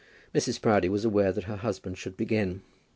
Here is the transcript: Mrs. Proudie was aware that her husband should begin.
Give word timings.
Mrs. 0.33 0.59
Proudie 0.59 0.89
was 0.89 1.05
aware 1.05 1.31
that 1.31 1.43
her 1.43 1.57
husband 1.57 1.95
should 1.95 2.17
begin. 2.17 2.63